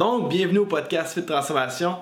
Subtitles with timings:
[0.00, 1.96] Donc, bienvenue au podcast Fit Transformation.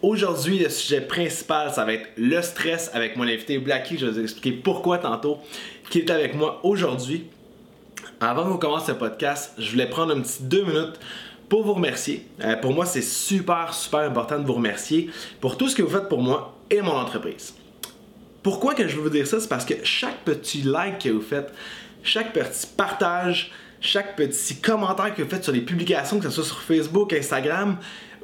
[0.00, 3.98] Aujourd'hui, le sujet principal, ça va être le stress avec mon invité Blacky.
[3.98, 5.36] Je vais vous expliquer pourquoi tantôt
[5.90, 7.26] qui est avec moi aujourd'hui.
[8.22, 10.98] Avant qu'on commence ce podcast, je voulais prendre un petit deux minutes
[11.50, 12.26] pour vous remercier.
[12.42, 15.10] Euh, pour moi, c'est super, super important de vous remercier
[15.42, 17.54] pour tout ce que vous faites pour moi et mon entreprise.
[18.42, 19.40] Pourquoi que je veux vous dire ça?
[19.40, 21.52] C'est parce que chaque petit like que vous faites,
[22.02, 26.44] chaque petit partage, chaque petit commentaire que vous faites sur les publications, que ce soit
[26.44, 27.76] sur Facebook, Instagram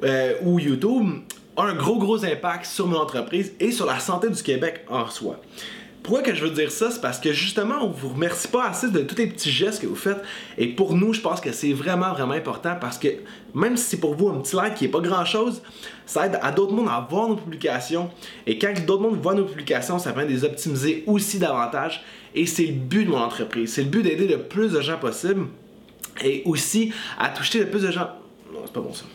[0.03, 1.19] euh, ou YouTube,
[1.57, 5.07] a un gros gros impact sur mon entreprise et sur la santé du Québec en
[5.09, 5.39] soi.
[6.03, 6.91] Pourquoi que je veux dire ça?
[6.91, 9.87] C'est parce que justement, on vous remercie pas assez de tous les petits gestes que
[9.87, 10.21] vous faites.
[10.57, 13.09] Et pour nous, je pense que c'est vraiment, vraiment important parce que
[13.53, 15.61] même si c'est pour vous un petit like qui est pas grand chose,
[16.05, 18.09] ça aide à d'autres mondes à voir nos publications.
[18.47, 22.01] Et quand d'autres mondes voient nos publications, ça permet de les optimiser aussi davantage.
[22.33, 23.73] Et c'est le but de mon entreprise.
[23.73, 25.47] C'est le but d'aider le plus de gens possible.
[26.23, 28.09] Et aussi à toucher le plus de gens.
[28.53, 29.05] Non, c'est pas bon ça.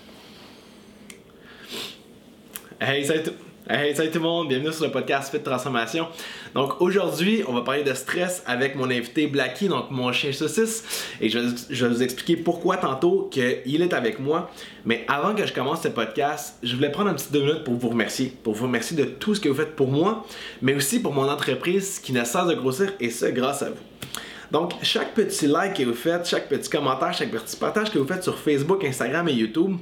[2.81, 3.33] Hey, salut tout.
[3.67, 6.09] Hey, salut tout le monde, bienvenue sur le podcast Fit Transformation.
[6.55, 10.85] Donc aujourd'hui, on va parler de stress avec mon invité Blacky, donc mon chien saucisse,
[11.19, 14.51] et je vais, vous expliquer pourquoi tantôt qu'il est avec moi.
[14.85, 17.73] Mais avant que je commence ce podcast, je voulais prendre un petit deux minutes pour
[17.73, 20.27] vous remercier, pour vous remercier de tout ce que vous faites pour moi,
[20.61, 24.14] mais aussi pour mon entreprise qui ne cesse de grossir, et ce grâce à vous.
[24.55, 28.07] Donc, chaque petit like que vous faites, chaque petit commentaire, chaque petit partage que vous
[28.07, 29.79] faites sur Facebook, Instagram et YouTube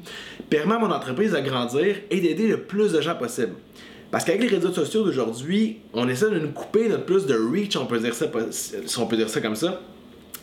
[0.48, 3.52] permet à mon entreprise de grandir et d'aider le plus de gens possible.
[4.10, 7.76] Parce qu'avec les réseaux sociaux d'aujourd'hui, on essaie de nous couper notre plus de reach,
[7.76, 9.78] on peut dire ça, si on peut dire ça comme ça.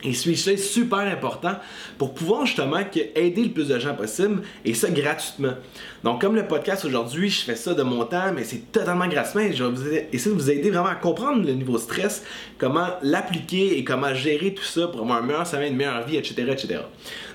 [0.04, 1.56] Et celui-ci est super important
[1.98, 2.78] pour pouvoir justement
[3.14, 5.54] aider le plus de gens possible et ça gratuitement.
[6.02, 9.42] Donc comme le podcast aujourd'hui, je fais ça de mon temps, mais c'est totalement gratuitement
[9.42, 12.24] et je vais essayer de vous aider vraiment à comprendre le niveau stress,
[12.58, 16.16] comment l'appliquer et comment gérer tout ça pour avoir un meilleur sommeil, une meilleure vie,
[16.16, 16.80] etc., etc.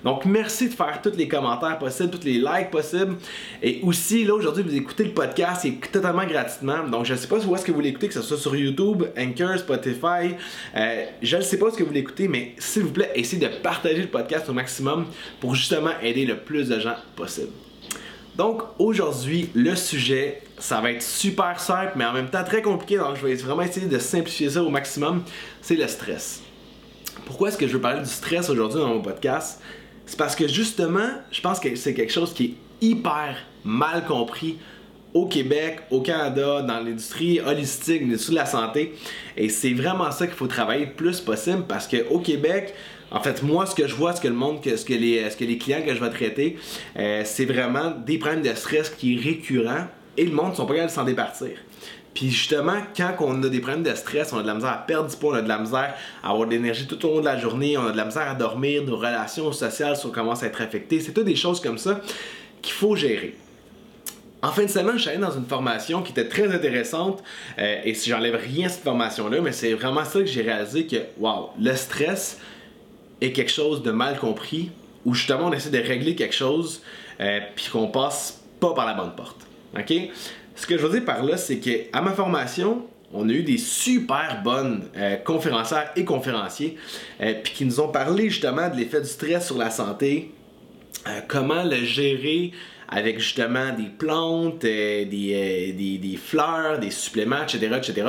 [0.04, 3.16] Donc merci de faire tous les commentaires possibles, tous les likes possibles.
[3.62, 6.88] Et aussi, là aujourd'hui, vous écoutez le podcast, c'est totalement gratuitement.
[6.88, 9.04] Donc je ne sais pas où est-ce que vous l'écoutez, que ce soit sur YouTube,
[9.18, 10.36] Anchor, Spotify.
[10.76, 13.54] Euh, je ne sais pas ce que vous l'écoutez, mais s'il vous plaît, essayez de
[13.56, 15.08] partager le podcast au maximum
[15.40, 17.52] pour justement aider le plus de gens possible.
[18.36, 22.98] Donc aujourd'hui, le sujet, ça va être super simple, mais en même temps très compliqué,
[22.98, 25.24] donc je vais vraiment essayer de simplifier ça au maximum,
[25.62, 26.42] c'est le stress.
[27.26, 29.62] Pourquoi est-ce que je veux parler du stress aujourd'hui dans mon podcast?
[30.06, 32.54] C'est parce que justement, je pense que c'est quelque chose qui est
[32.86, 34.58] hyper mal compris
[35.16, 38.94] au Québec, au Canada, dans l'industrie holistique, l'industrie de la santé.
[39.38, 42.74] Et c'est vraiment ça qu'il faut travailler le plus possible parce qu'au Québec,
[43.12, 45.38] en fait, moi, ce que je vois, ce que le monde, ce que les, ce
[45.38, 46.58] que les clients que je vais traiter,
[46.98, 49.88] euh, c'est vraiment des problèmes de stress qui est récurrent
[50.18, 51.52] et le monde ne sont pas capables de s'en départir.
[52.14, 54.86] Puis justement, quand on a des problèmes de stress, on a de la misère à
[54.86, 55.94] perdre du poids, on a de la misère
[56.24, 58.30] à avoir de l'énergie tout au long de la journée, on a de la misère
[58.30, 61.00] à dormir, nos relations sociales sont, commencent à être affectées.
[61.00, 62.02] C'est toutes des choses comme ça
[62.62, 63.36] qu'il faut gérer.
[64.46, 67.24] En fin de semaine, je suis allé dans une formation qui était très intéressante.
[67.58, 70.86] Euh, et si j'enlève rien à cette formation-là, mais c'est vraiment ça que j'ai réalisé
[70.86, 72.40] que, wow, le stress
[73.22, 74.70] est quelque chose de mal compris,
[75.04, 76.84] où justement on essaie de régler quelque chose,
[77.22, 79.38] euh, puis qu'on passe pas par la bonne porte.
[79.76, 79.92] OK?
[80.56, 83.42] Ce que je veux dire par là, c'est que à ma formation, on a eu
[83.42, 86.78] des super bonnes euh, conférencières et conférenciers,
[87.44, 90.32] qui nous ont parlé justement de l'effet du stress sur la santé,
[91.28, 92.52] comment le gérer
[92.90, 97.72] avec justement des plantes, euh, euh, des, des, fleurs, des suppléments, etc.
[97.78, 98.08] etc.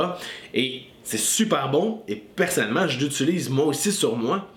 [0.54, 4.48] Et c'est super bon et personnellement, je l'utilise moi aussi sur moi.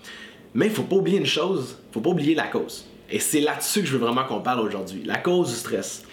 [0.52, 2.86] Mais il faut pas oublier une chose, il faut pas oublier la cause.
[3.08, 6.04] Et c'est là-dessus que je veux vraiment qu'on parle aujourd'hui, la cause du stress.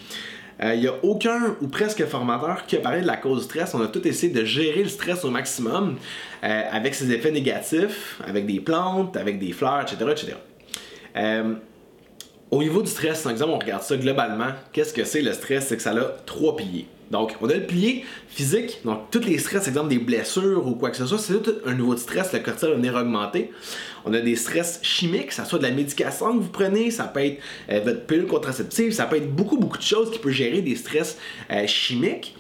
[0.60, 3.44] Il euh, n'y a aucun ou presque formateur qui a parlé de la cause du
[3.46, 3.74] stress.
[3.74, 5.98] On a tout essayé de gérer le stress au maximum
[6.42, 10.06] avec ses effets négatifs, avec des plantes, avec des fleurs, etc.
[10.12, 10.36] etc.
[12.50, 14.52] Au niveau du stress, par exemple, on regarde ça globalement.
[14.72, 15.68] Qu'est-ce que c'est le stress?
[15.68, 16.88] C'est que ça a trois piliers.
[17.12, 20.90] Donc, on a le pilier physique, donc tous les stress, exemple des blessures ou quoi
[20.90, 23.52] que ce soit, c'est tout un niveau de stress, le cortisol va venir augmenter.
[24.06, 27.24] On a des stress chimiques, ça soit de la médication que vous prenez, ça peut
[27.24, 30.62] être euh, votre pilule contraceptive, ça peut être beaucoup, beaucoup de choses qui peuvent gérer
[30.62, 31.18] des stress
[31.50, 32.36] euh, chimiques.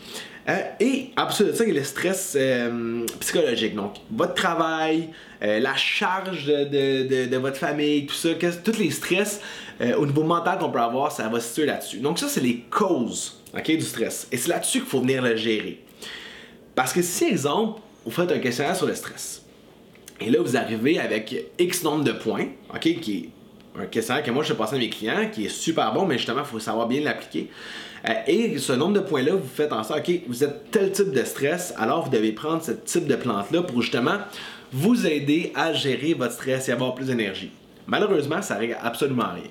[0.50, 2.38] Euh, et absolument ça, il y a le stress
[3.19, 3.75] psychologique.
[3.75, 5.10] Donc, votre travail,
[5.42, 8.30] la charge de, de, votre famille, tout ça,
[8.63, 9.42] tous les stress
[9.81, 11.97] euh, au niveau mental qu'on peut avoir, ça va se situer là-dessus.
[11.97, 14.27] Donc ça, c'est les causes du stress.
[14.31, 15.83] Et c'est là-dessus qu'il faut venir le gérer.
[16.75, 19.44] Parce que si, exemple, vous faites un questionnaire sur le stress,
[20.19, 23.31] et là, vous arrivez avec X nombre de points, ok, qui
[23.77, 26.18] est un questionnaire que moi je passe à mes clients, qui est super bon, mais
[26.18, 27.50] justement, il faut savoir bien l'appliquer.
[28.07, 31.12] Euh, et ce nombre de points-là, vous faites en sorte, ok, vous êtes tel type
[31.12, 34.18] de stress, alors vous devez prendre ce type de plante-là pour justement
[34.71, 37.51] vous aider à gérer votre stress et avoir plus d'énergie.
[37.88, 39.50] Malheureusement, ça règle absolument rien.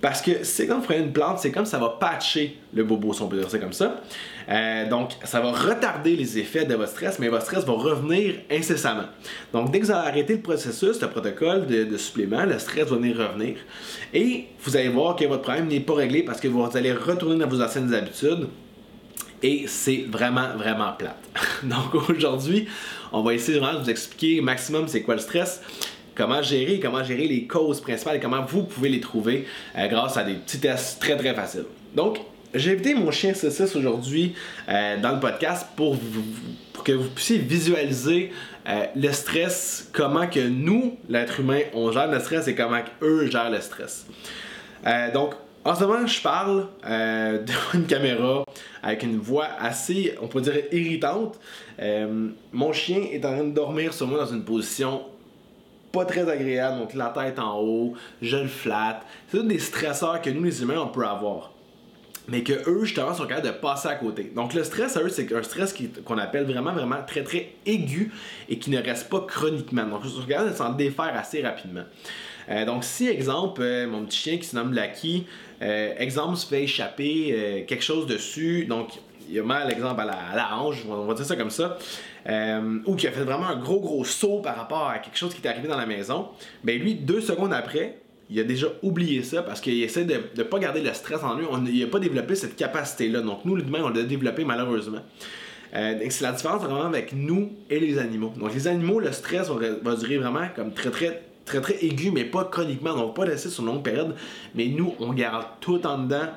[0.00, 3.20] Parce que c'est comme prenez une plante, c'est comme ça va patcher le bobo, si
[3.22, 4.00] on peut dire ça comme ça.
[4.48, 8.34] Euh, donc, ça va retarder les effets de votre stress, mais votre stress va revenir
[8.50, 9.06] incessamment.
[9.52, 12.96] Donc, dès que vous allez arrêter le processus, le protocole de, supplément, le stress va
[12.96, 13.56] venir revenir.
[14.14, 17.36] Et vous allez voir que votre problème n'est pas réglé parce que vous allez retourner
[17.36, 18.46] dans vos anciennes habitudes.
[19.42, 21.18] Et c'est vraiment, vraiment plate.
[21.64, 22.68] Donc aujourd'hui,
[23.12, 25.60] on va essayer vraiment de vous expliquer maximum c'est quoi le stress
[26.18, 30.16] comment gérer, comment gérer les causes principales et comment vous pouvez les trouver euh, grâce
[30.16, 31.64] à des petits tests très très faciles.
[31.94, 32.18] Donc,
[32.52, 34.34] j'ai invité mon chien Saucisse aujourd'hui
[34.68, 35.96] euh, dans le podcast pour,
[36.84, 38.32] que vous puissiez visualiser
[38.68, 43.30] euh, le stress, comment que nous, l'être humain, on gère le stress et comment eux
[43.30, 44.06] gèrent le stress.
[45.14, 45.34] donc,
[45.64, 48.44] en ce moment, je parle devant une caméra
[48.82, 51.38] avec une voix assez, on peut dire, irritante.
[52.52, 55.02] mon chien est en train de dormir sur moi dans une position
[56.04, 59.02] très agréable, donc la tête en haut, je le flatte.
[59.28, 61.52] C'est des stresseurs que nous, les humains, on peut avoir.
[62.28, 64.30] Mais que eux, justement, sont capables de passer à côté.
[64.34, 65.74] Donc, le stress, à eux, c'est un stress
[66.04, 68.12] qu'on appelle vraiment, vraiment très, très aigu
[68.50, 69.86] et qui ne reste pas chroniquement.
[69.86, 71.84] Donc, je regarde de s'en défaire assez rapidement.
[72.50, 75.26] Euh, donc, si, exemple, euh, mon petit chien qui se nomme Lucky,
[75.62, 78.90] euh, exemple, se fait échapper quelque chose dessus, donc
[79.30, 81.76] il a mal, exemple, à la hanche, on va dire ça comme ça,
[82.28, 85.34] euh, ou qui a fait vraiment un gros gros saut par rapport à quelque chose
[85.34, 86.28] qui est arrivé dans la maison,
[86.62, 87.98] ben lui, deux secondes après,
[88.30, 91.36] il a déjà oublié ça parce qu'il essaie de ne pas garder le stress en
[91.36, 91.46] lui.
[91.72, 93.22] Il n'a pas développé cette capacité-là.
[93.22, 95.00] Donc nous, l'humain, on l'a développé malheureusement.
[95.74, 98.32] Euh, c'est la différence vraiment avec nous et les animaux.
[98.36, 102.24] Donc les animaux, le stress va, durer vraiment comme très très très très aigu, mais
[102.24, 102.90] pas chroniquement.
[102.90, 104.14] On va pas laisser sur une longue période.
[104.54, 106.28] Mais nous, on garde tout en dedans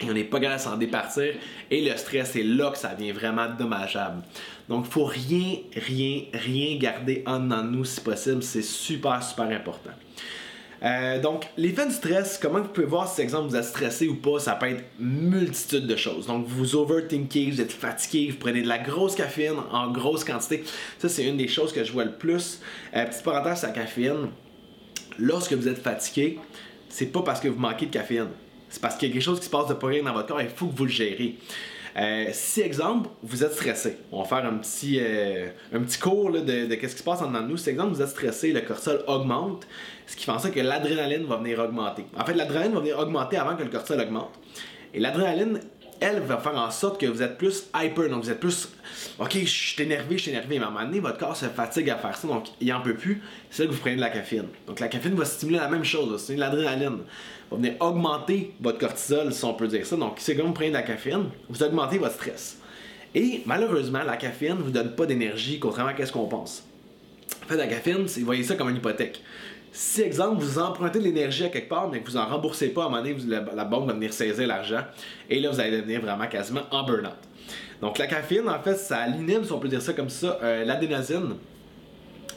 [0.00, 1.34] et on n'est pas capable de s'en départir.
[1.70, 4.22] Et le stress, c'est là que ça devient vraiment dommageable.
[4.72, 8.42] Donc, faut rien, rien, rien garder en nous si possible.
[8.42, 9.90] C'est super, super important.
[10.82, 14.16] Euh, donc, l'effet du stress, comment vous pouvez voir si, exemple, vous êtes stressé ou
[14.16, 16.26] pas, ça peut être multitude de choses.
[16.26, 20.64] Donc, vous overthinkez, vous êtes fatigué, vous prenez de la grosse caféine en grosse quantité.
[20.98, 22.60] Ça, c'est une des choses que je vois le plus.
[22.96, 24.30] Euh, petite parenthèse, la caféine.
[25.18, 26.38] Lorsque vous êtes fatigué,
[26.88, 28.28] c'est pas parce que vous manquez de caféine
[28.72, 30.28] c'est parce qu'il y a quelque chose qui se passe de pas rien dans votre
[30.28, 31.36] corps et il faut que vous le gérez.
[31.96, 36.30] Euh, si, exemple, vous êtes stressé, on va faire un petit, euh, un petit cours
[36.30, 37.56] de, de ce qui se passe en dedans de nous.
[37.56, 39.66] Si, exemple, vous êtes stressé, le cortisol augmente,
[40.06, 42.04] ce qui fait en sorte que l'adrénaline va venir augmenter.
[42.18, 44.32] En fait, l'adrénaline va venir augmenter avant que le cortisol augmente.
[44.94, 45.60] Et l'adrénaline,
[46.02, 48.68] elle va faire en sorte que vous êtes plus hyper, donc vous êtes plus
[49.18, 51.46] OK, je suis énervé, je suis énervé, mais à un moment donné, votre corps se
[51.46, 54.00] fatigue à faire ça, donc il en peut plus, c'est là que vous prenez de
[54.00, 54.48] la caféine.
[54.66, 56.98] Donc la caféine va stimuler la même chose, c'est l'adrénaline.
[57.50, 59.96] Va venir augmenter votre cortisol, si on peut dire ça.
[59.96, 62.58] Donc c'est comme vous prenez de la caféine, vous augmentez votre stress.
[63.14, 66.64] Et malheureusement, la caféine ne vous donne pas d'énergie, contrairement à ce qu'on pense.
[67.44, 69.22] En fait, la caféine, vous voyez ça comme une hypothèque.
[69.74, 72.82] Si, exemple, vous empruntez de l'énergie à quelque part, mais que vous en remboursez pas,
[72.82, 73.16] à un moment donné,
[73.54, 74.82] la, banque va venir saisir l'argent.
[75.30, 77.16] Et là, vous allez devenir vraiment quasiment en burn-out.
[77.80, 80.66] Donc, la caféine, en fait, ça inhibe, si on peut dire ça comme ça, euh,
[80.66, 81.36] l'adénosine.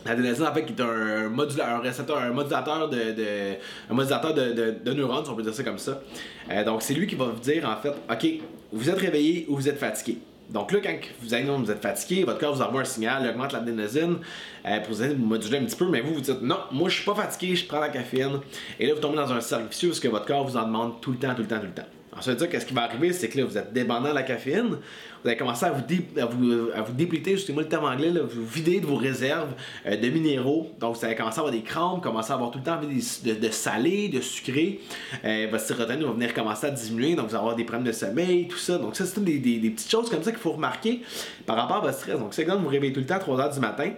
[0.06, 3.56] L'adénosine, en fait, qui est un, modulateur, récepteur, un modulateur de,
[3.90, 6.02] un modulateur de, neurones, si on peut dire ça comme ça.
[6.50, 9.58] Euh, donc, c'est lui qui va vous dire, en fait, OK, vous êtes réveillé ou
[9.58, 10.20] vous êtes fatigué.
[10.50, 13.30] Donc là, quand vous, allez, vous êtes fatigué, votre corps vous envoie un signal, il
[13.30, 14.18] augmente l'adénosine
[14.66, 17.06] euh, pour vous moduler un petit peu, mais vous vous dites non, moi je suis
[17.06, 18.40] pas fatigué, je prends la caféine.
[18.80, 21.02] Et là, vous tombez dans un cercle vicieux parce que votre corps vous en demande
[21.02, 21.95] tout le temps, tout le temps, tout le temps.
[22.18, 24.70] Ensuite, ça, qu'est-ce qui va arriver, c'est que là, vous êtes dépendant de la caféine,
[24.70, 25.84] vous allez commencer à vous,
[26.20, 29.54] à vous, à vous dépliter, excusez-moi le terme anglais, vous vider de vos réserves
[29.86, 30.72] euh, de minéraux.
[30.80, 32.88] Donc, vous allez commencer à avoir des crampes, commencer à avoir tout le temps envie
[33.24, 34.80] de, de, salé, de sucré.
[35.26, 37.92] Euh, votre sérotonine va venir commencer à diminuer, donc vous allez avoir des problèmes de
[37.92, 38.78] sommeil, tout ça.
[38.78, 41.02] Donc, ça, c'est des, des, des, petites choses comme ça qu'il faut remarquer
[41.46, 42.18] par rapport à votre stress.
[42.18, 43.92] Donc, c'est quand vous vous réveillez tout le temps à 3 h du matin,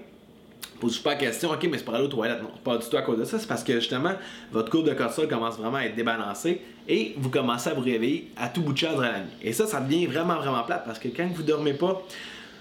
[0.79, 2.41] pose pas la question, ok, mais c'est pour aller aux toilettes.
[2.41, 3.39] Non, pas du tout à cause de ça.
[3.39, 4.13] C'est parce que justement,
[4.51, 8.31] votre courbe de cortisol commence vraiment à être débalancée et vous commencez à vous réveiller
[8.38, 9.29] à tout bout de champ la nuit.
[9.41, 12.03] Et ça, ça devient vraiment, vraiment plate parce que quand vous dormez pas,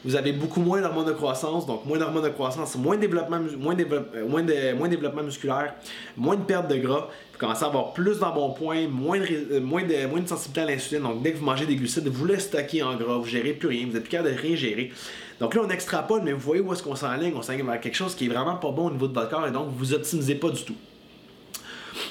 [0.06, 3.40] vous avez beaucoup moins d'hormones de croissance, donc moins d'hormones de croissance, moins de développement,
[3.58, 5.74] moins, euh, moins, de, moins développement musculaire,
[6.16, 7.08] moins de perte de gras.
[7.32, 10.66] Vous commencez à avoir plus d'embonpoint, moins de, euh, moins, de, moins de sensibilité à
[10.66, 11.02] l'insuline.
[11.02, 13.68] Donc dès que vous mangez des glucides, vous les stockez en gras, vous gérez plus
[13.68, 14.92] rien, vous êtes plus capable de rien gérer.
[15.40, 17.34] Donc là, on extrapole, mais vous voyez où est-ce qu'on s'enligne.
[17.34, 19.46] On s'enligne vers quelque chose qui est vraiment pas bon au niveau de votre corps
[19.46, 20.76] et donc vous optimisez pas du tout.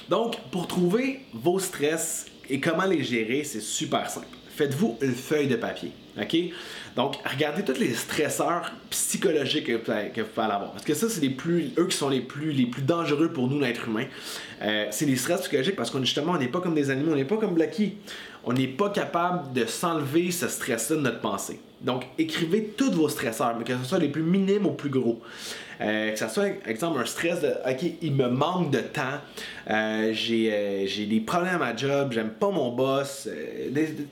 [0.10, 4.28] Donc, pour trouver vos stress et comment les gérer, c'est super simple.
[4.56, 5.92] faites-vous une feuille de papier.
[6.20, 6.38] OK?
[6.96, 10.72] Donc, regardez tous les stresseurs psychologiques que que vous avoir.
[10.72, 13.88] Parce que ça, c'est les plus, eux qui sont les plus, dangereux pour nous, l'être
[13.88, 14.06] humain.
[14.62, 17.16] Euh, c'est les stress psychologiques parce qu'on justement, on n'est pas comme des animaux, on
[17.16, 17.96] n'est pas comme Blacky.
[18.46, 21.60] On n'est pas capable de s'enlever ce stress-là de notre pensée.
[21.82, 25.20] Donc, écrivez tous vos stresseurs, que ce soit les plus minimes ou plus gros.
[25.82, 29.20] Euh, que ce soit, exemple, un stress de OK, il me manque de temps,
[29.70, 33.28] euh, j'ai des problèmes à job, j'aime pas mon boss,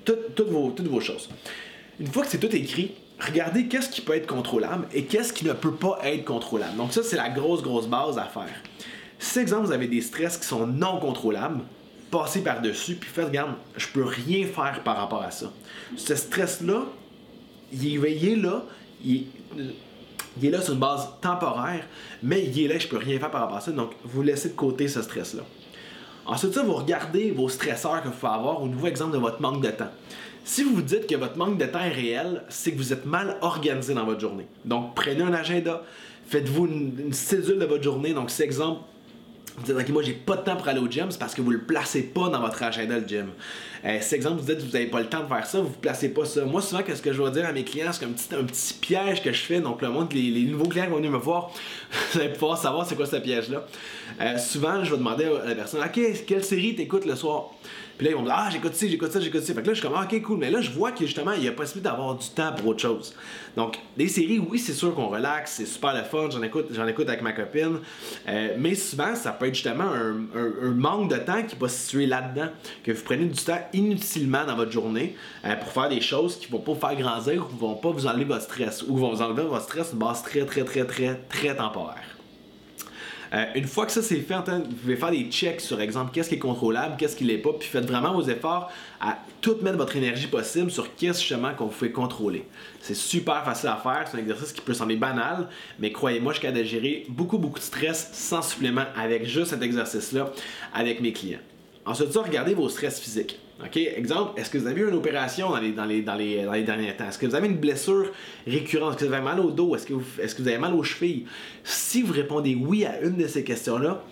[0.04, 1.30] toutes vos choses.
[2.00, 5.46] Une fois que c'est tout écrit, regardez qu'est-ce qui peut être contrôlable et qu'est-ce qui
[5.46, 6.76] ne peut pas être contrôlable.
[6.78, 8.54] Donc ça, c'est la grosse, grosse base à faire.
[9.20, 11.62] Si, exemple, vous avez des stress qui sont non contrôlables,
[12.12, 15.52] passez par-dessus, puis faites, regarde, je peux rien faire par rapport à ça.
[15.96, 16.84] Ce stress-là,
[17.72, 18.64] il est, là,
[19.04, 19.28] il,
[20.44, 21.86] est là sur une base temporaire,
[22.22, 23.72] mais il est là, je peux rien faire par rapport à ça.
[23.72, 25.44] Donc, vous laissez de côté ce stress-là.
[26.26, 29.42] Ensuite, ça, vous regardez vos stresseurs que vous pouvez avoir au nouveau exemple de votre
[29.42, 29.92] manque de temps.
[30.46, 33.06] Si vous vous dites que votre manque de temps est réel, c'est que vous êtes
[33.06, 34.46] mal organisé dans votre journée.
[34.66, 35.84] Donc, prenez un agenda,
[36.28, 38.14] faites-vous une, cédule de votre journée.
[38.14, 38.82] Donc, c'est exemple,
[39.56, 41.42] vous dites, OK, moi, j'ai pas de temps pour aller au gym, c'est parce que
[41.42, 43.30] vous le placez pas dans votre agenda, le gym.
[43.86, 45.74] Euh, c'est exemple, vous dites, vous n'avez pas le temps de faire ça, vous ne
[45.76, 46.44] placez pas ça.
[46.44, 48.74] Moi, souvent, qu'est-ce que je vais dire à mes clients, c'est un petit, un petit
[48.74, 49.62] piège que je fais.
[49.62, 51.52] Donc, le monde, les, les nouveaux clients qui vont venir me voir,
[52.12, 53.66] vous allez pouvoir savoir c'est quoi ce piège-là.
[54.20, 57.52] Euh, souvent, je vais demander à la personne, OK, quelle série t'écoutes le soir?
[57.98, 59.54] Puis là, ils vont me dire, ah, j'écoute ça, j'écoute ça, j'écoute ça.
[59.54, 60.38] Fait que là, je suis comme, ah, ok, cool.
[60.40, 62.82] Mais là, je vois que justement, il y a possibilité d'avoir du temps pour autre
[62.82, 63.14] chose.
[63.56, 66.88] Donc, des séries, oui, c'est sûr qu'on relaxe, c'est super le fun, j'en écoute, j'en
[66.88, 67.80] écoute avec ma copine.
[68.28, 72.08] Euh, mais souvent, ça peut être justement un, manque de temps qui va se situer
[72.08, 72.50] là-dedans.
[72.84, 76.48] Que vous prenez du temps inutilement dans votre journée euh, pour faire des choses qui
[76.52, 79.22] vont pas vous faire grandir ou vont pas vous enlever votre stress ou vont vous
[79.22, 82.13] enlever votre stress une base très, très, très, très, très temporaire.
[83.34, 86.30] Euh, une fois que ça c'est fait, vous pouvez faire des checks sur exemple qu'est-ce
[86.30, 88.72] qui est contrôlable, qu'est-ce qui l'est pas, puis faites vraiment vos efforts
[89.02, 92.46] à tout mettre votre énergie possible sur qu'est-ce justement qu'on fait contrôler.
[92.80, 95.48] C'est super facile à faire, c'est un exercice qui peut sembler banal,
[95.80, 99.48] mais croyez-moi, je suis capable de gérer beaucoup beaucoup de stress sans supplément avec juste
[99.48, 100.32] cet exercice-là
[100.72, 101.40] avec mes clients.
[101.86, 103.40] Ensuite, regardez vos stress physiques.
[103.62, 103.78] OK?
[103.78, 106.54] Exemple, est-ce que vous avez eu une opération dans les, dans les, dans les, dans
[106.54, 107.08] les derniers temps?
[107.08, 108.12] Est-ce que vous avez une blessure
[108.48, 108.94] récurrente?
[108.94, 109.76] Est-ce que vous avez mal au dos?
[109.76, 111.26] Est-ce que, vous, est-ce que vous avez mal aux chevilles?
[111.64, 114.04] Si vous répondez oui à une de ces questions-là,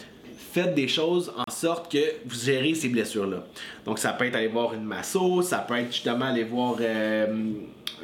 [0.51, 3.45] faites des choses en sorte que vous gérez ces blessures-là.
[3.85, 7.53] Donc, ça peut être aller voir une masso, ça peut être justement aller voir euh,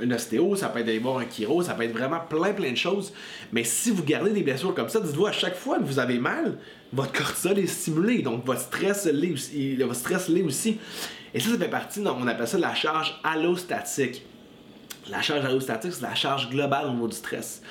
[0.01, 2.72] un ostéo, ça peut être aller voir un chiro, ça peut être vraiment plein plein
[2.72, 3.13] de choses.
[3.51, 6.20] Mais si vous gardez des blessures comme ça, dites-vous à chaque fois que vous avez
[6.20, 6.58] mal,
[6.94, 9.77] votre cortisol est stimulé, donc votre stress l'est aussi.
[10.46, 10.77] Aussi.
[11.34, 14.24] Et ça, ça fait partie, on appelle ça la charge allostatique.
[15.10, 17.62] La charge allostatique, c'est la charge globale au niveau du stress.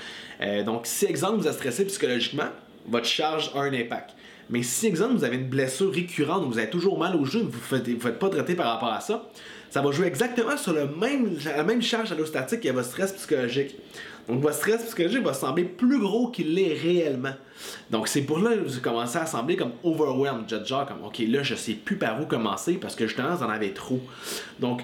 [0.40, 2.48] Euh, donc, si exemple vous êtes stressé psychologiquement,
[2.86, 4.10] votre charge a un impact.
[4.48, 7.76] Mais si, exemple, vous avez une blessure récurrente, vous avez toujours mal au genou, vous
[7.76, 9.28] ne faites, pas traiter par rapport à ça,
[9.70, 13.76] ça va jouer exactement sur le même, la même charge allostatique que votre stress psychologique.
[14.28, 17.34] Donc, votre stress psychologique va sembler plus gros qu'il l'est réellement.
[17.90, 21.42] Donc, c'est pour là que vous commencez à sembler comme overwhelmed, genre comme, ok, là,
[21.42, 24.00] je sais plus par où commencer parce que justement, vous en avez trop.
[24.58, 24.82] Donc,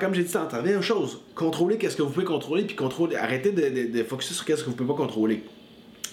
[0.00, 1.20] comme j'ai dit, c'est la même chose.
[1.34, 4.76] Contrôlez qu'est-ce que vous pouvez contrôler, puis contrôler, arrêtez de, de, sur qu'est-ce que vous
[4.76, 5.44] pouvez pas contrôler.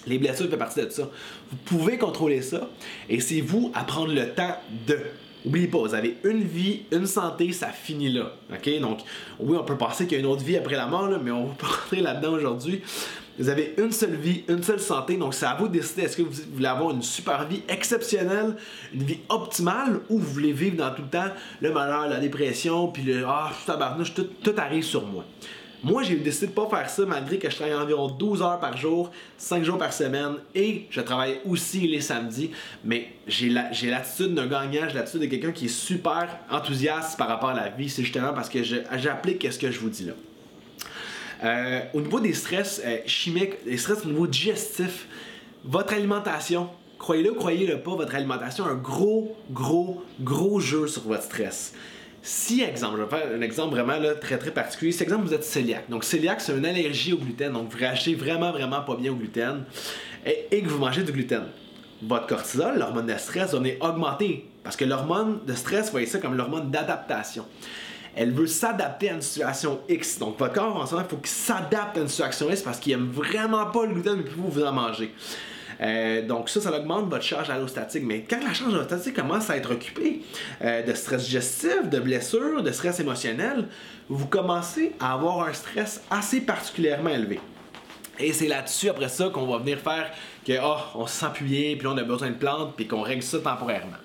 [0.06, 1.10] Les blessures font partie de ça.
[1.50, 2.68] Vous pouvez contrôler ça
[3.08, 4.98] et c'est vous à prendre le temps de.
[5.44, 8.32] N'oubliez pas, vous avez une vie, une santé, ça finit là.
[8.52, 8.80] OK?
[8.80, 9.00] Donc,
[9.38, 11.46] oui, on peut penser qu'il y a une autre vie après la mort, mais on
[11.46, 12.82] va pas rentrer là-dedans aujourd'hui.
[13.38, 16.16] Vous avez une seule vie, une seule santé, donc c'est à vous de décider est-ce
[16.16, 18.56] que vous voulez avoir une super vie exceptionnelle,
[18.94, 21.28] une vie optimale, ou vous voulez vivre dans tout le temps
[21.60, 25.24] le malheur, la dépression, puis le ah, tabarnouche, tout, tout arrive sur moi.
[25.84, 28.76] Moi, j'ai décidé de pas faire ça malgré que je travaille environ 12 heures par
[28.76, 32.50] jour, 5 jours par semaine et je travaille aussi les samedis.
[32.84, 37.50] Mais j'ai l'attitude d'un gagnant, j'ai l'attitude de quelqu'un qui est super enthousiaste par rapport
[37.50, 37.88] à la vie.
[37.88, 40.12] C'est justement parce que j'applique ce que je vous dis là.
[41.44, 45.06] Euh, au niveau des stress euh, chimiques, des stress au niveau digestif,
[45.64, 51.02] votre alimentation, croyez-le ou croyez-le pas, votre alimentation a un gros, gros, gros jeu sur
[51.02, 51.74] votre stress.
[52.28, 54.90] Si, exemple, je vais faire un exemple vraiment très très particulier.
[54.90, 55.88] Si, exemple, vous êtes cœliaque.
[55.88, 57.52] Donc, cœliaque, c'est une allergie au gluten.
[57.52, 59.62] Donc, vous réagissez vraiment, vraiment pas bien au gluten
[60.26, 61.44] et, que vous mangez du gluten.
[62.02, 66.08] Votre cortisol, l'hormone de stress, on est augmenté parce que l'hormone de stress, vous voyez
[66.08, 67.46] ça comme l'hormone d'adaptation.
[68.16, 70.18] Elle veut s'adapter à une situation X.
[70.18, 72.80] Donc, votre corps, en ce moment, il faut qu'il s'adapte à une situation X parce
[72.80, 75.14] qu'il aime vraiment pas le gluten, mais puis vous, vous en mangez.
[75.80, 78.04] Euh, donc ça, ça augmente votre charge allostatique.
[78.04, 80.22] Mais quand la charge allostatique commence à être occupée
[80.62, 83.68] euh, de stress digestif, de blessures, de stress émotionnel,
[84.08, 87.40] vous commencez à avoir un stress assez particulièrement élevé.
[88.18, 90.10] Et c'est là-dessus, après ça, qu'on va venir faire
[90.46, 93.02] que, oh, on se sent plus bien, puis on a besoin de plantes, puis qu'on
[93.02, 93.98] règle ça temporairement.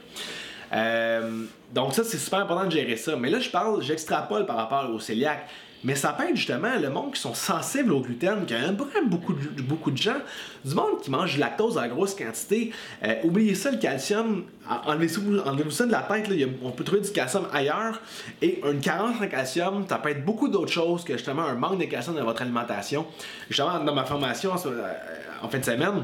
[0.73, 3.15] Euh, donc ça, c'est super important de gérer ça.
[3.15, 5.47] Mais là, je parle, j'extrapole par rapport au cœliaque.
[5.83, 8.71] Mais ça peut être justement le monde qui sont sensibles au gluten, qui a un
[8.71, 10.17] beaucoup de, beaucoup de gens,
[10.63, 12.71] du monde qui mange du lactose en grosse quantité.
[13.03, 14.43] Euh, oubliez ça, le calcium,
[14.85, 16.29] enlevez-vous ça de la tête,
[16.63, 17.99] on peut trouver du calcium ailleurs.
[18.41, 21.79] Et une carence en calcium, ça peut être beaucoup d'autres choses que justement un manque
[21.79, 23.05] de calcium dans votre alimentation.
[23.49, 24.93] Justement, dans ma formation euh,
[25.41, 26.03] en fin de semaine,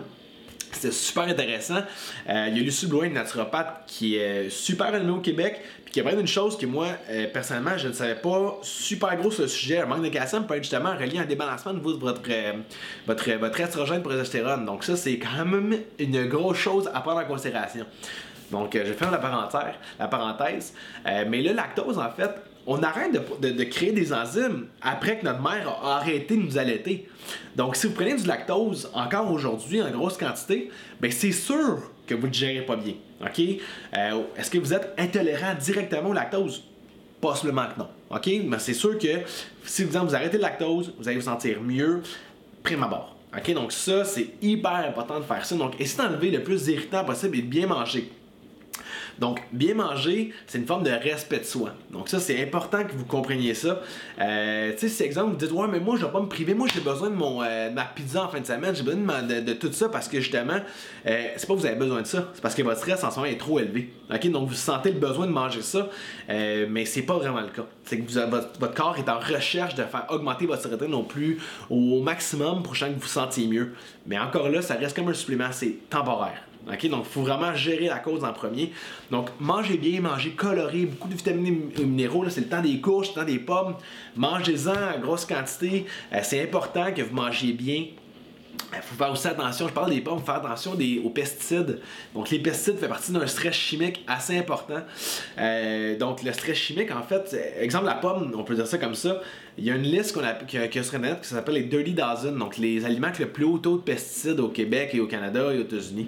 [0.72, 1.82] c'était super intéressant.
[2.30, 5.94] Euh, il y a Lucie Blouin, une naturopathe, qui est super renommée au Québec, puis
[5.94, 9.32] qui a parlé d'une chose que moi, euh, personnellement, je ne savais pas super gros
[9.32, 9.80] sur le sujet.
[9.80, 12.54] Un manque de calcium peut être justement relié à un débalancement de votre, euh,
[13.06, 14.66] votre, votre estrogène progestérone.
[14.66, 17.86] Donc ça, c'est quand même une grosse chose à prendre en considération.
[18.52, 19.76] Donc, je ferme la parenthèse.
[20.00, 20.74] La parenthèse.
[21.06, 22.32] mais le lactose, en fait,
[22.68, 27.08] on arrête de, créer des enzymes après que notre mère a arrêté de nous allaiter.
[27.56, 30.70] Donc, si vous prenez du lactose encore aujourd'hui en grosse quantité,
[31.00, 32.94] ben c'est sûr que vous ne gérez pas bien.
[33.22, 33.40] OK?
[33.40, 36.64] Euh, est-ce que vous êtes intolérant directement au lactose?
[37.22, 37.88] Possiblement que non.
[38.50, 39.22] Mais c'est sûr que
[39.64, 42.02] si vous, vous arrêtez le lactose, vous allez vous sentir mieux,
[42.64, 43.16] prime abord.
[43.36, 43.54] OK?
[43.54, 45.56] Donc, ça, c'est hyper important de faire ça.
[45.56, 48.12] Donc, essayez d'enlever le plus d'irritant possible et de bien manger.
[49.20, 51.74] Donc, bien manger, c'est une forme de respect de soi.
[51.92, 53.82] Donc, ça, c'est important que vous compreniez ça.
[54.22, 56.54] Euh, tu sais, si exemple, vous dites, ouais, mais moi, je vais pas me priver.
[56.54, 58.76] Moi, j'ai besoin de mon, euh, ma pizza en fin de semaine.
[58.76, 60.60] J'ai besoin de, tout ça parce que justement,
[61.08, 62.30] euh, c'est pas que vous avez besoin de ça.
[62.34, 63.92] C'est parce que votre stress en ce moment est trop élevé.
[64.14, 64.32] OK?
[64.32, 65.90] Donc, vous sentez le besoin de manger ça,
[66.28, 67.66] mais c'est pas vraiment le cas.
[67.86, 72.02] C'est que votre, corps est en recherche de faire augmenter votre sérotonine non plus au,
[72.02, 73.74] maximum pour que vous sentiez mieux.
[74.06, 76.47] Mais encore là, ça reste comme un supplément, c'est temporaire.
[76.68, 78.72] Donc, il faut vraiment gérer la cause en premier.
[79.12, 82.28] Donc, mangez bien, mangez coloré, beaucoup de vitamines et minéraux.
[82.30, 83.76] C'est le temps des courges, le temps des pommes.
[84.16, 85.86] Mangez-en en grosse quantité.
[86.14, 87.86] Euh, c'est important que vous mangiez bien.
[88.74, 91.80] Il faut faire aussi attention, je parle des pommes, faire attention aux pesticides.
[92.14, 94.82] Donc, les pesticides font partie d'un stress chimique assez important.
[95.38, 98.96] Euh, donc, le stress chimique, en fait, exemple, la pomme, on peut dire ça comme
[98.96, 99.22] ça.
[99.58, 101.94] Il y a une liste qu'on a, qui, a sur Internet qui s'appelle les Dirty
[101.94, 105.08] Dozen, donc les aliments avec le plus haut taux de pesticides au Québec et au
[105.08, 106.08] Canada et aux États-Unis.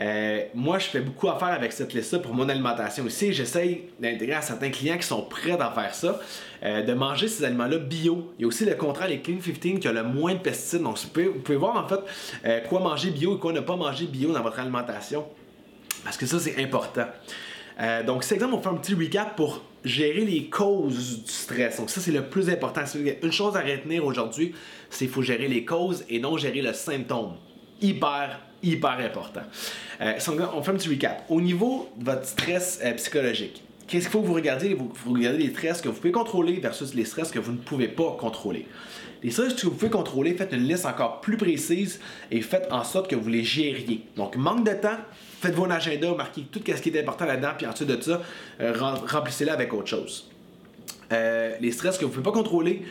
[0.00, 3.32] Euh, moi, je fais beaucoup affaire avec cette liste-là pour mon alimentation aussi.
[3.32, 6.20] J'essaye d'intégrer à certains clients qui sont prêts à faire ça,
[6.62, 8.32] euh, de manger ces aliments-là bio.
[8.38, 10.82] Il y a aussi le contrat, les Clean 15 qui a le moins de pesticides.
[10.82, 12.00] Donc, vous pouvez, voir en fait
[12.46, 15.26] euh, quoi manger bio et quoi ne pas manger bio dans votre alimentation.
[16.04, 17.06] Parce que ça, c'est important.
[18.04, 21.76] Donc, c'est exemple, on fait un petit recap pour gérer les causes du stress.
[21.76, 22.82] Donc, ça, c'est le plus important.
[23.22, 24.54] Une chose à retenir aujourd'hui,
[24.90, 27.34] c'est qu'il faut gérer les causes et non gérer le symptôme.
[27.80, 29.42] Hyper hyper important.
[30.00, 30.18] Euh,
[30.54, 31.24] on fait un petit recap.
[31.28, 34.74] Au niveau de votre stress euh, psychologique, qu'est-ce qu'il faut que vous regardiez?
[34.74, 37.88] Vous, regardez les stress que vous pouvez contrôler versus les stress que vous ne pouvez
[37.88, 38.66] pas contrôler.
[39.22, 41.98] Les stress que vous pouvez contrôler, faites une liste encore plus précise
[42.30, 44.02] et faites en sorte que vous les gériez.
[44.16, 44.98] Donc, manque de temps,
[45.40, 48.22] faites-vous un agenda, marquez tout ce qui est important là-dedans, puis ensuite de ça,
[48.60, 48.72] euh,
[49.06, 50.30] remplissez-le avec autre chose.
[51.10, 52.82] les stress que vous ne pouvez pas contrôler,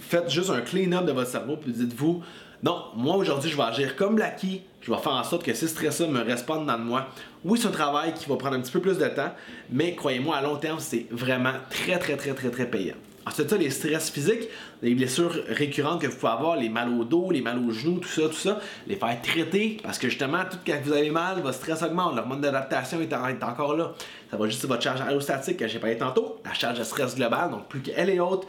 [0.00, 2.22] faites juste un clean-up de votre cerveau, puis dites-vous,
[2.66, 4.60] non, moi aujourd'hui, je vais agir comme Blacky.
[4.80, 7.06] Je vais faire en sorte que ce stress-là me reste pas dedans de moi.
[7.44, 9.32] Oui, c'est un travail qui va prendre un petit peu plus de temps,
[9.70, 12.96] mais croyez-moi, à long terme, c'est vraiment très, très, très, très, très payant.
[13.24, 14.48] Ensuite, ça, les stress physiques,
[14.82, 18.00] les blessures récurrentes que vous pouvez avoir, les mal au dos, les mal aux genoux,
[18.00, 21.42] tout ça, tout ça, les faire traiter parce que justement, tout quand vous avez mal,
[21.42, 23.94] votre stress augmente, l'hormone d'adaptation est, encore là.
[24.28, 27.52] Ça va juste votre charge aérostatique que j'ai parlé tantôt, la charge de stress globale,
[27.52, 28.44] donc plus qu'elle est haute,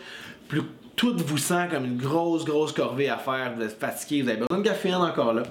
[0.48, 0.64] plus
[0.98, 4.40] tout vous sent comme une grosse, grosse corvée à faire, vous êtes fatigué, vous avez
[4.40, 5.44] besoin de caféine encore là.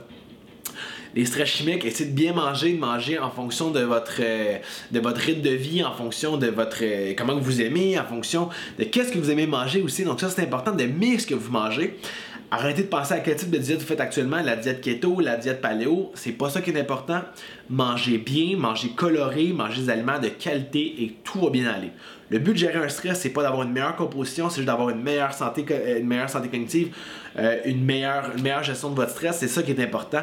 [1.14, 4.58] Les stress chimiques, essayez de bien manger, de manger en fonction de votre, euh,
[4.90, 8.50] de votre rythme de vie, en fonction de votre euh, comment vous aimez, en fonction
[8.78, 10.04] de qu'est-ce que vous aimez manger aussi.
[10.04, 11.96] Donc ça, c'est important d'aimer ce que vous mangez.
[12.48, 15.36] Arrêtez de penser à quel type de diète vous faites actuellement, la diète keto, la
[15.36, 17.22] diète paléo, c'est pas ça qui est important.
[17.68, 21.90] Mangez bien, mangez coloré, mangez des aliments de qualité et tout va bien aller.
[22.30, 24.90] Le but de gérer un stress, c'est pas d'avoir une meilleure composition, c'est juste d'avoir
[24.90, 26.94] une meilleure santé, euh, une meilleure santé cognitive,
[27.36, 30.22] euh, une, meilleure, gestion de votre stress, c'est ça qui est important.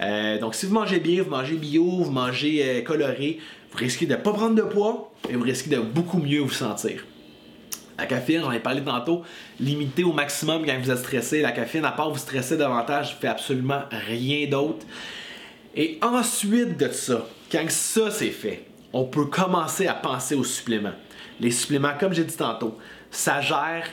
[0.00, 3.40] Euh, donc si vous mangez bien, vous mangez bio, vous mangez coloré,
[3.72, 7.04] vous risquez de pas prendre de poids et vous risquez de beaucoup mieux vous sentir.
[7.98, 9.22] La caféine, j'en ai parlé tantôt,
[9.60, 11.42] limitée au maximum quand vous êtes stressé.
[11.42, 14.84] La caféine, à part vous stresser davantage, ne fait absolument rien d'autre.
[15.76, 20.94] Et ensuite de ça, quand ça c'est fait, on peut commencer à penser aux suppléments.
[21.40, 22.78] Les suppléments, comme j'ai dit tantôt,
[23.10, 23.86] ça gère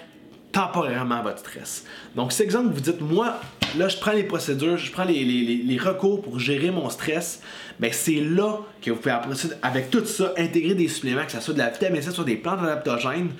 [0.51, 1.85] temporairement votre stress.
[2.15, 3.39] Donc, c'est exemple, vous dites, moi,
[3.77, 7.41] là, je prends les procédures, je prends les, recours pour gérer mon stress,
[7.79, 9.15] ben c'est là que vous pouvez,
[9.61, 12.35] avec tout ça, intégrer des suppléments, que ce soit de la vitamine C, soit des
[12.35, 13.31] plantes adaptogènes.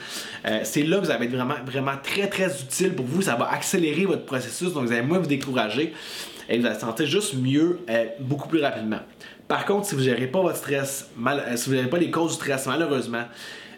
[0.46, 3.22] Euh, c'est là que vous allez être vraiment, vraiment très, très utile pour vous.
[3.22, 5.94] Ça va accélérer votre processus, donc vous allez moins vous décourager
[6.50, 9.00] et vous allez sentir juste mieux, euh, beaucoup plus rapidement.
[9.48, 12.10] Par contre, si vous gérez pas votre stress, mal, euh, si vous gérez pas les
[12.10, 13.24] causes du stress, malheureusement,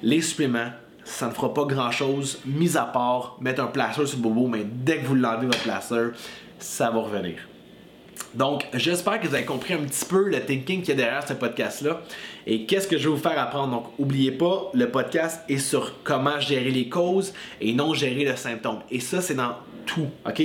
[0.01, 0.69] les suppléments,
[1.05, 4.47] ça ne fera pas grand chose, mis à part mettre un placeur sur le bobo,
[4.47, 6.11] mais dès que vous l'enlevez votre placeur,
[6.59, 7.35] ça va revenir.
[8.33, 11.27] Donc, j'espère que vous avez compris un petit peu le thinking qu'il y a derrière
[11.27, 12.01] ce podcast-là.
[12.47, 13.71] Et qu'est-ce que je vais vous faire apprendre?
[13.71, 18.35] Donc, n'oubliez pas, le podcast est sur comment gérer les causes et non gérer le
[18.35, 18.79] symptôme.
[18.89, 20.41] Et ça, c'est dans tout, OK?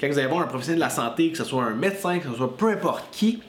[0.00, 2.28] Quand vous allez voir un professionnel de la santé, que ce soit un médecin, que
[2.28, 3.40] ce soit peu importe qui,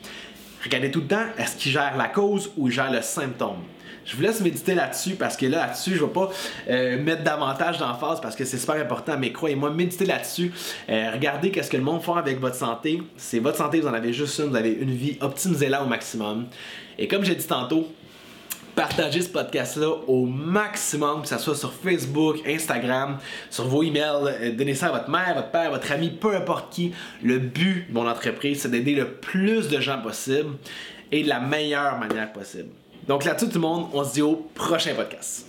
[0.64, 3.58] regardez tout le temps, est-ce qu'il gère la cause ou il gère le symptôme?
[4.06, 6.30] Je vous laisse méditer là-dessus parce que là, là-dessus, je vais pas
[6.70, 9.18] euh, mettre davantage d'emphase parce que c'est super important.
[9.18, 10.52] Mais croyez-moi, méditez là-dessus.
[10.90, 13.02] Euh, regardez qu'est-ce que le monde fait avec votre santé.
[13.18, 16.48] C'est votre santé, vous en avez juste une, vous avez une vie, optimisez-la au maximum.
[16.98, 17.88] Et comme j'ai dit tantôt,
[18.76, 23.18] partagez ce podcast-là au maximum, que ce soit sur Facebook, Instagram,
[23.50, 24.36] sur vos emails.
[24.42, 26.92] Euh, donnez ça à votre mère, votre père, votre ami, peu importe qui.
[27.22, 30.56] Le but de mon entreprise, c'est d'aider le plus de gens possible
[31.12, 32.70] et de la meilleure manière possible.
[33.08, 35.46] Donc là-dessus, tout le monde, on se dit au prochain podcast.